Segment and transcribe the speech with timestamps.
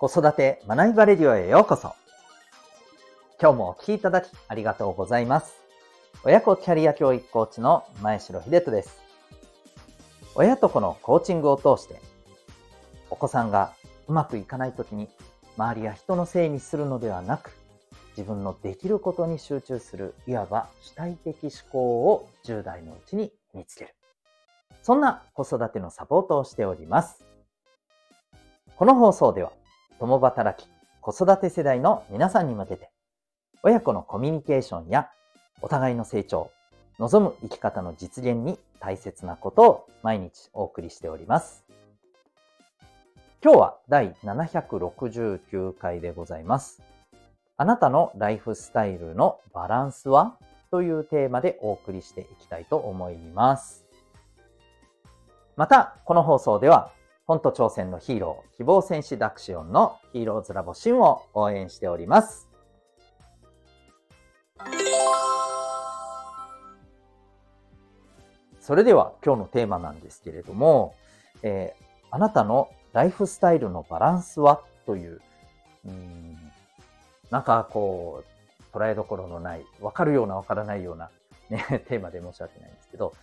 [0.00, 1.92] 子育て学びバレディオへようこそ。
[3.38, 5.52] 今日もお聴きいただきありがとうございます。
[6.24, 8.98] 親子キャリア教育コーチの前城秀人です。
[10.34, 12.00] 親と子のコーチングを通して、
[13.10, 13.74] お子さんが
[14.08, 15.06] うまくいかないときに、
[15.58, 17.52] 周りや人のせいにするのではなく、
[18.16, 23.94] 自分のできることに集中する、いわば主体的思考を10代のうちに見つける。
[24.82, 27.22] そんな子育てのサポートをしております。
[28.76, 29.52] この放送では、
[30.00, 30.66] 共働き、
[31.02, 32.90] 子育て世代の皆さんに向けて、
[33.62, 35.10] 親子のコミュニケーションや
[35.60, 36.50] お互いの成長、
[36.98, 41.66] 望む生き方の実現に大切なことを毎日お送りしております。
[43.44, 46.82] 今日は第769回でございます。
[47.58, 50.38] あなたのライフスタイルのバランスは？
[50.70, 53.84] というテーマでお送りしていきたいと思います。
[55.56, 56.90] また、この放送では
[57.30, 62.48] 本と挑戦のヒーロー、希望戦士ダクシオンのヒーローズラボシンを応援しております。
[68.58, 70.96] それでは今日のテーマなんですけれども、
[71.44, 74.62] えー、あなたのライフスタイルのバランスは？
[74.84, 75.20] という、
[75.86, 76.36] うん
[77.30, 78.24] なんかこ
[78.74, 81.10] う、捉えどころのない、わかるようなわからないような、
[81.48, 83.14] ね、 テーマで申し訳ないんですけど、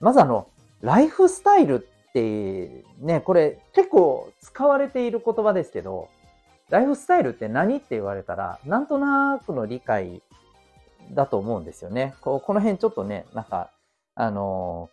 [0.00, 0.48] まずあの、
[0.80, 6.08] ライフスタイルってね、これ結構使われている言葉ですけど、
[6.68, 10.22] ライフスタイルって何って言われたら、なんとなくの理解
[11.10, 12.14] だと思うんですよね。
[12.20, 13.70] ここの辺ちょっとね、なんか、
[14.14, 14.90] あの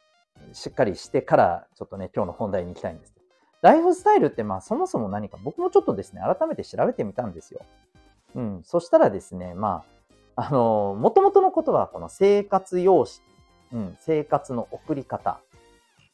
[0.52, 3.26] ー、しっかりしてから、ちょっとね、今日の本題に行きたいんですけど、
[3.62, 7.62] ライフスタイルってまあそもそも何か僕もちょっとですね、改めて調べてみたんですよ。
[8.36, 8.62] うん。
[8.64, 9.84] そしたらですね、ま
[10.36, 13.22] あ、あのー、元々のことはこの生活様式、
[13.74, 15.42] うん、生活の送り方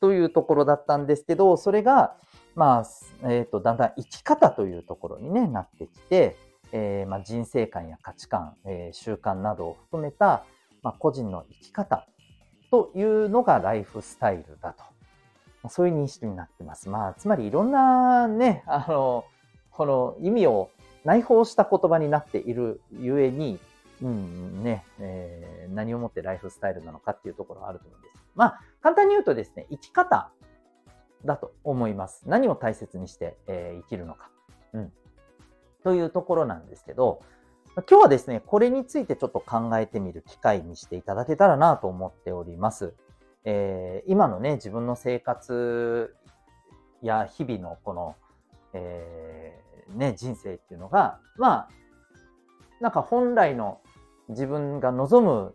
[0.05, 2.15] というところだったんですけど、それが、
[2.53, 6.37] まあ、えっ、ー、と、だんだん生き方というところにね、なってきて、
[6.71, 10.45] えー、まあ、人生観や価値観、えー、習慣などを含めた、
[10.83, 12.07] まあ、個人の生き方
[12.69, 14.83] というのがライフスタイルだと。
[14.83, 14.89] ま
[15.63, 16.87] あ、そういう認識になってます。
[16.87, 19.25] まあ、つまりいろんなね、あの、
[19.71, 20.69] この意味を
[21.03, 23.59] 内包した言葉になっているゆえに、
[24.03, 28.24] うんね、えー、何をもってライフスタイルなのかっていうところはあると思うんです。
[28.35, 30.31] まあ、簡単に言うとですね、生き方
[31.23, 32.23] だと思います。
[32.27, 34.29] 何を大切にして、えー、生きるのか。
[34.73, 34.93] うん。
[35.83, 37.21] というところなんですけど、
[37.89, 42.93] 今日はですね、これについてちょっと考えてみる機会にしていただけたらなと思っております。
[43.43, 46.15] えー、今のね、自分の生活
[47.01, 48.15] や日々のこの、
[48.73, 51.69] えー、ね、人生っていうのが、まあ、
[52.79, 53.81] なんか本来の
[54.29, 55.53] 自分が望む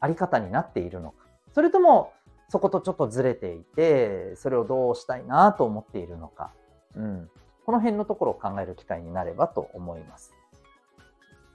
[0.00, 1.23] あり方になっているのか。
[1.54, 2.12] それとも、
[2.48, 6.52] そことちょっとずれていて、それをどうしたいなと思っているのか。
[6.96, 7.30] うん。
[7.64, 10.34] この辺のところを考える機会になればと思います。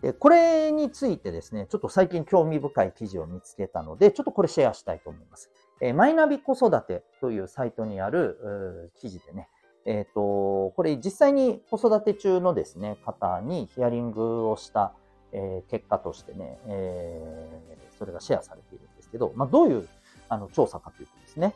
[0.01, 5.51] で、これについてですね、ちょっと最近興味深い記事を見つけたので、ちょっとこれシェアしたいと思います。
[5.81, 9.49] えー、マイナビ子育てというサイトにある記事でね、
[9.85, 14.93] えっ、ー、と、これ実際に子育て中のですね、方にヒアリングをした、
[15.31, 19.87] えー、結果としてね、えー、それがシェアされているんけど、まあ、どういう
[20.29, 21.55] あの調査かというとですね、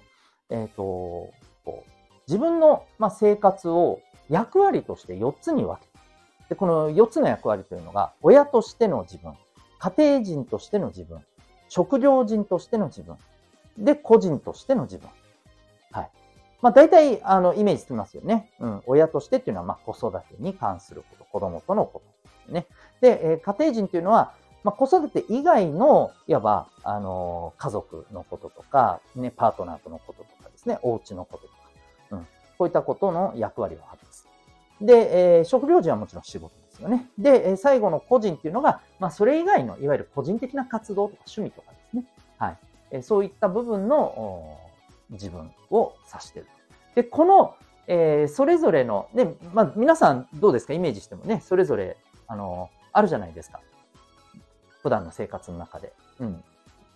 [0.50, 1.34] えっ、ー、と、
[2.28, 4.00] 自分の、まあ、生活を
[4.30, 5.94] 役割として4つに分ける。
[6.50, 9.34] で、この4つの役割というのが、親としての自分、
[9.80, 11.19] 家庭人としての自分、
[11.69, 13.18] 職業人としての自分、
[13.78, 15.09] で、個人としての自分。
[15.92, 16.09] はい。
[16.62, 18.52] まあ、大体、あの、イメージつきますよね。
[18.59, 18.84] うん。
[18.86, 22.02] 親としてっていうのは、まあ、子育てに関すること、子供とのこ
[22.46, 22.68] とね。
[23.02, 31.53] で、えー、家庭人っていうのは、まあ、子育て以外の、いわば、あの、家族のこととか、ね、パートナーとのこととかですね、お家のこととか、
[32.12, 32.28] うん。
[32.57, 34.28] こういったことの役割を果たす。
[34.81, 37.09] で、えー、食料時はもちろん仕事ですよね。
[37.18, 42.06] で、えー、最後の個人っていうのが、まあ、それ以外の、いわゆる個人的な活動とか趣味とかですね。
[42.38, 42.57] はい。
[42.91, 44.57] えー、そういった部分の
[45.09, 46.48] 自分を指してる。
[46.95, 47.56] で、この、
[47.88, 50.74] えー、それぞれの、ね、まあ、皆さんどうですか？
[50.74, 53.59] イメージしてもね、それぞれ、あの、あるじゃないですか。
[54.83, 55.94] 普段の生活の中で。
[56.19, 56.44] うん。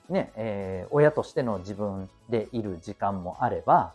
[0.10, 3.94] ね、えー、親としての自分でいる時間もあれば、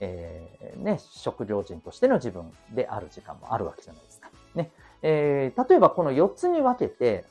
[0.00, 4.30] えー、ね、食料人としての自分である時間もあるわけじゃないですか。
[4.54, 4.70] ね。
[5.02, 7.24] えー、例えばこの4つに分けて、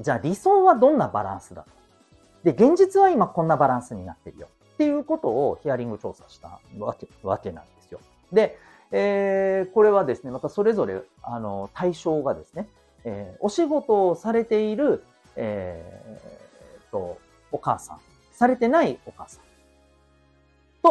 [0.00, 1.70] じゃあ理想はどんなバランスだと。
[2.44, 4.48] で、現実は今こんなバランスになってるよ。
[4.74, 8.00] っていうことをヒアリング調査したわけわけなんですよ。
[8.32, 8.58] で、
[8.90, 12.68] えー、これはですね、またそれぞれ、あの、対象がですね、
[13.04, 15.04] えー、お仕事をされている
[15.36, 17.18] えー、と、
[17.50, 18.00] お母さん、
[18.32, 19.44] されてないお母さん
[20.82, 20.90] と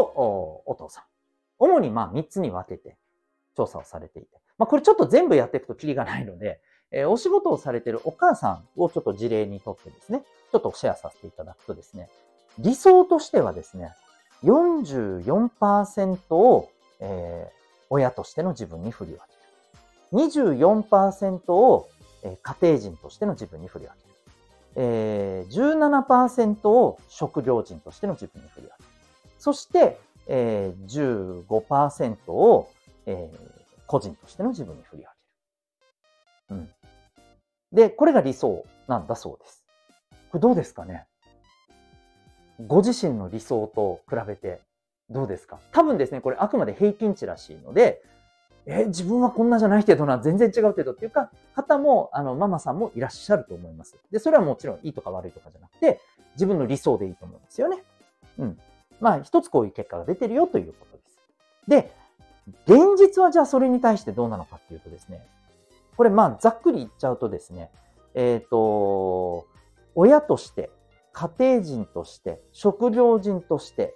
[0.65, 1.03] お父さん。
[1.59, 2.97] 主にまあ3つに分けて
[3.55, 4.29] 調査をされていて。
[4.57, 6.59] まあ、これちょっと全部やっていくとキリがないので、
[6.91, 12.09] えー、お仕事をされているお母さんをちょっと事例にとってですね、ちょっとシェアさせていただくとですね、
[12.59, 13.93] 理想としてはですね、
[14.43, 16.69] 44%を、
[16.99, 17.53] えー、
[17.89, 19.23] 親としての自分に振り分け
[20.17, 20.27] る。
[20.29, 21.89] 24%を、
[22.23, 24.12] えー、家庭人としての自分に振り分ける。
[24.75, 28.89] えー、17%を食料人としての自分に振り分ける。
[29.37, 32.69] そして、えー、15%を、
[33.05, 35.09] えー、個人としての自分に振り分
[36.49, 36.59] ける。
[36.59, 36.69] うん。
[37.71, 39.63] で、これが理想なんだそうです。
[40.31, 41.05] これどうですかね？
[42.67, 44.61] ご自身の理想と比べて
[45.09, 45.59] どうですか？
[45.71, 48.01] 多分ですね、これあくまで平均値らしいので、
[48.65, 53.97] え、自分はこんなじゃないけどな、全然違うけどっていうか、方も、あの、ママさんもいらっしゃると思います。
[54.11, 55.99] で、それはもちろんいいとか悪いとかじゃなくて、
[56.35, 57.83] 自分の理想でいいと思うんですよね。
[58.39, 58.59] うん。
[59.01, 61.19] まあ、一つこういう結果が出てるよということです。
[61.67, 61.91] で、
[62.65, 65.25] 現実はじゃあそれに対してどうなのかっていうとですね、
[65.97, 67.69] これまあ、ざっくり言っちゃうとですね、
[68.13, 69.45] えっ、ー、と、
[69.95, 70.71] 親として、
[71.11, 73.95] 家庭人として、食料人として、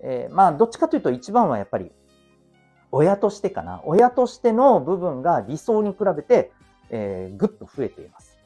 [0.00, 1.92] えー、まあ、どっちかというと一番はやっぱり
[2.96, 3.82] 親としてかな？
[3.84, 6.52] 親としての部分が理想に比べて、
[6.90, 8.38] えー、ぐっと増えています。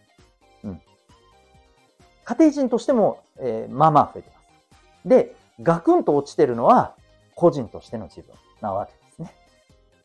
[0.64, 0.80] うん。
[2.24, 5.08] 家庭人としても、えー、まあまあ増えています。
[5.08, 6.94] で、ガクンと落ちてるのは
[7.34, 9.34] 個人としての自分なわけですね。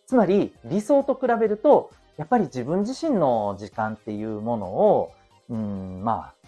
[0.08, 5.12] つまり、理想と比べると、やっぱり自分自身の時間っていうものを、
[5.50, 6.48] うん、まあ、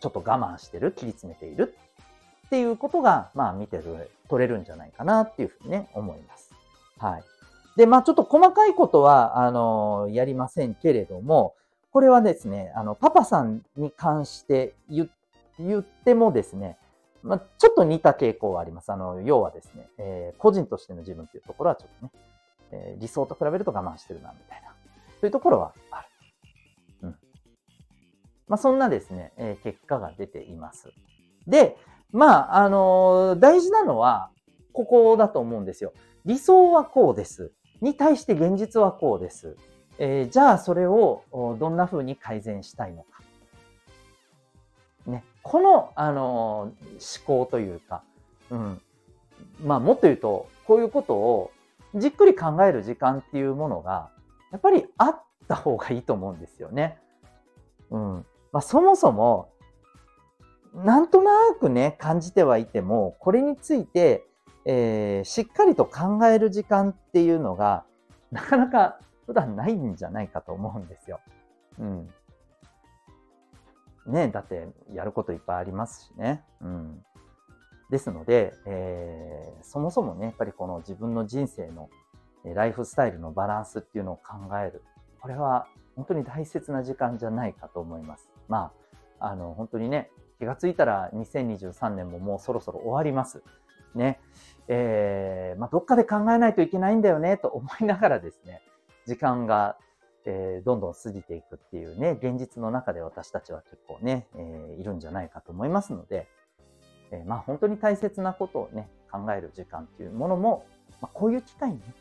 [0.00, 1.74] ちょっと我慢してる、切り詰めている
[2.46, 3.80] っていうことが、まあ見て、
[4.28, 6.45] 取れるんじゃないかなっていうふうにね、思います。
[6.98, 7.24] はい。
[7.76, 11.54] で、まあちょっと細かいことは、あの、やりませんけれども、
[11.90, 15.08] これはですね、あの、パパさんに関して言
[15.80, 16.78] ってもですね、
[17.22, 18.92] まあ、ちょっと似た傾向はあります。
[18.92, 22.12] あの、要はですね、えー、個人としての自分っていうところはちょっとね、
[22.70, 26.08] えー、理想と比べると我慢してるな、みたいな、そういうところはある。
[27.02, 27.18] うん。
[28.46, 30.92] まあ、そんなですね、えー、結果が出ています。
[31.46, 31.76] で、
[32.12, 34.30] まあ、あの大事なのは、
[34.72, 35.92] ここだと思うんですよ。
[36.26, 37.52] 理想はこうです。
[37.80, 39.56] に対して現実はこうです。
[39.98, 41.22] えー、じゃあそれを
[41.58, 43.22] どんな風に改善したいのか。
[45.06, 48.02] ね、この、あのー、思考というか、
[48.50, 48.80] うん。
[49.64, 51.52] まあもっと言うと、こういうことを
[51.94, 54.10] じっくり考える時間っていうものが、
[54.50, 56.98] やっぱりあった方がいいと思うんですよね。
[57.90, 58.26] うん。
[58.52, 59.50] まあそもそも、
[60.74, 64.26] なんとなくね、感じてはいても、これについて、
[64.68, 67.84] えー、しっかりと考える時間っていうのが、
[68.32, 71.20] なかなか普段ないんじゃないかと思うんですよ。
[71.78, 72.08] うん。
[74.06, 76.42] ねだってやることいっぱいありますしね。
[76.60, 77.04] うん。
[77.90, 81.88] ですので、えー、そもそもね、やっぱりこの自分の人生の
[82.44, 84.82] ライフスタイルのバランスっていうのを考える。
[85.20, 88.28] これは本当に大切な時間じゃないかと思います。
[88.48, 88.72] ま
[89.20, 93.42] あ、あの、本当にね、気がついたら2023年ももうそろそろ終わります。
[93.96, 94.20] ね。
[94.68, 98.62] えー、まあ、どっかで考えないといけないんだよね、と思いながらですね、
[99.06, 99.76] 時間が、
[100.24, 106.26] えー、どんどん過ぎていくっていうね、現実の中で私たちは結構ね、えー、いるんじゃないかと思いますので、
[107.12, 110.66] えまあ、本当に大切なことをね、考える時間っていうものも、
[111.00, 111.94] まあ、こういう機会にね、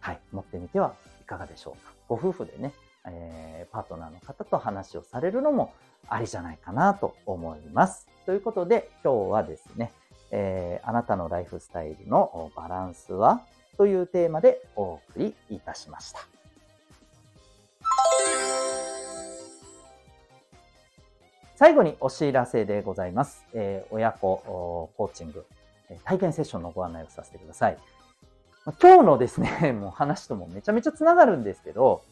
[0.00, 1.92] はい、持ってみてはいかがでしょうか。
[2.08, 2.74] ご夫婦でね、
[3.06, 5.72] え、パートナーの方と話をされるのも
[6.08, 8.06] ありじゃないかなと思います。
[8.26, 9.92] ということで、今日はですね、
[10.30, 13.42] えー、あなたのライフスタイルのバランスは？
[13.76, 16.20] というテーマでお送りいたしました。
[21.54, 23.44] 最後にお知らせでございます。
[23.52, 25.44] えー、親子コーチング、
[26.04, 27.78] 体験セッションのご案内をさせてください。
[28.80, 32.02] 今日のですね、 もう話ともめちゃめちゃつながるんですけど、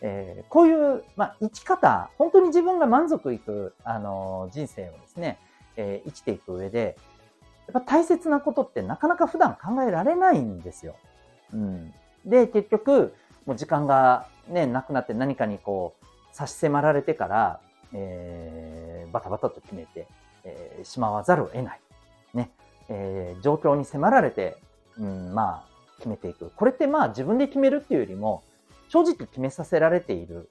[0.00, 5.38] えー、こういう、まあ、生き方、本当に自分が満足いく、あの人生をですね、
[5.76, 6.96] えー、生きていく上で、
[7.72, 10.96] やっぱ大切なことってなかなか普段考えられないんですよ。
[11.52, 11.94] うん。
[12.24, 13.14] で、結局、
[13.46, 17.60] もう時間がね、なくなって何かにこう、差し迫られてから、
[17.92, 20.08] えー、バタバタと決めて、
[20.42, 21.80] えー、しまわざるを得ない。
[22.34, 22.50] ね。
[22.88, 24.56] えー、状況に迫られて、
[24.98, 26.50] うん、まあ、決めていく。
[26.56, 28.42] これってまあ自分で決めるっていうよりも、
[28.88, 30.48] 正直決めさせられている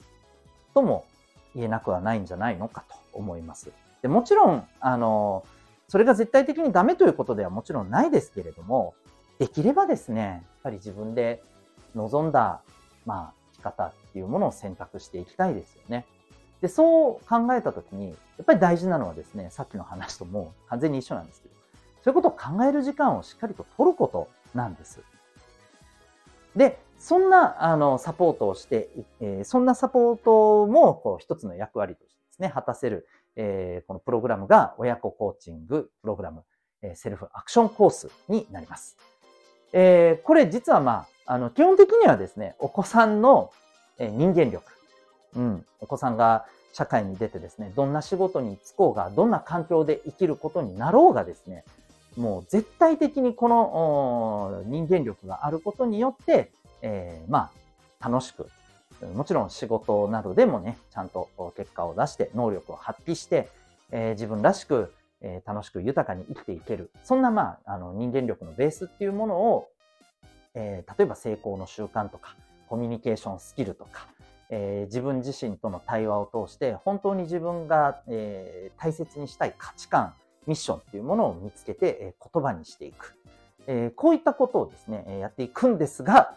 [0.73, 1.05] とも
[1.53, 3.71] 言えなくはないんじゃないのかと思います。
[4.01, 5.58] でもちろん、あのー
[5.89, 8.93] それが絶対的にダメということではもちろんないですけれども、
[9.39, 11.41] できればですね、やっぱり自分で
[11.95, 12.61] 望んだ、
[13.05, 16.05] まあ、生き方っていうものを選択していきたいですよね。
[16.61, 21.55] で、そう考えたときに、やっぱり大事なのはですね、さっきの話ともう完全に一緒なんですけど、
[22.03, 25.01] そういうことを考える時間をしっかりと取ることなんです。
[26.55, 28.89] で、そんな、あの、サポートをして、
[29.21, 33.07] えー、そんなサポートも、こう、一つの役割としてですね、果たせる、
[33.41, 36.43] えー、このプログラムが、親子コーチングプログラム、
[36.81, 38.97] えー、セルフアクションコースになります。
[39.71, 43.51] えー、これ実はまあ、あの、基本的にはですね、お子さんの、
[43.97, 44.63] 人間力、
[45.35, 51.63] うん、お子さんが社会に出てですね、どんな仕事に就こうが、どんな環境で生きることになろうがですね、
[52.17, 57.51] もう絶対的にこの人間力があることによって、えー、ま
[58.01, 58.47] あ、楽しく、
[59.07, 63.49] もちろん仕事などでもね、ちゃんと結果を出して、能力を発揮して、
[63.91, 66.91] えー、自分らしく、えー、楽しく豊かに生きていける。
[67.03, 69.69] そんな、まあ、あの人間力のベースっていうものを、
[70.53, 72.35] えー、例えば成功の習慣とか、
[72.67, 74.07] コミュニケーションスキルとか、
[74.49, 80.13] え、自分自身との対話を通して、本当に自分が、え、大切にしたい価値観、
[80.47, 83.15] ミッションっていうものを見つけて、え、言葉にしていく。
[83.67, 86.35] え、こういったことをですね、やっていくんですが、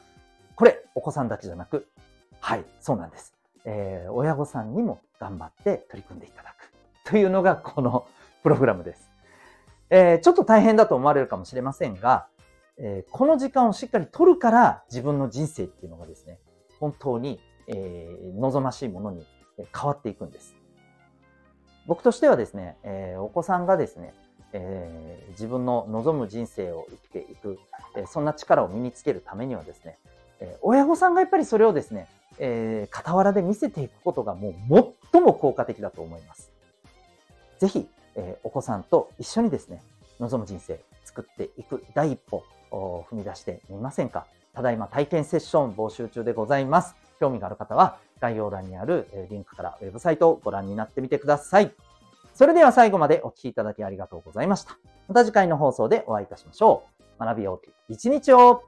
[0.57, 1.89] これ、お子さんだけじゃなく、
[2.45, 3.35] はい、そうなんです。
[3.65, 6.73] えー、親御さんにも頑張って取り組んでいただく。
[7.09, 8.09] というのが、この
[8.43, 9.13] プログラムです。
[9.91, 12.27] えー、ちょっと大変だと思われるかもしれませんが、
[12.79, 16.41] えー、この時間をしっかり取るから自分の人生っていうのがですね、
[16.81, 19.25] 本当に、えー、望ましいものに
[19.57, 20.57] 変わっていくんです。
[21.87, 24.15] 僕としてはですね、えー、お子さんがですね、
[24.53, 27.61] えー、自分の望む人生を生きていく、
[27.97, 29.99] えー、そんな力を身につけるためにはですね、
[30.41, 32.09] え親御さんがやっぱりそれをですね、
[32.39, 36.51] え傍らで見せていくことがもう最も効果的だと思います。
[37.59, 39.83] ぜひ、えお子さんと一緒にですね、
[40.21, 46.95] 望む人生作っていく第一歩を踏み出してみませんかただいま体験セッション募集中でございます。
[47.19, 51.73] 興味がある方は概要欄にあるリンクからウェブサイトをご覧になってみてください。
[52.35, 54.79] それでは最後までお聴きいただきありがとうございました。
[55.09, 57.25] また次回の放送でお会いいたしましょう。
[57.25, 58.65] 学びよう一日を